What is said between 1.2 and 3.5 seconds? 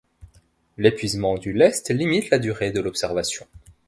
du lest limite la durée de l'observation.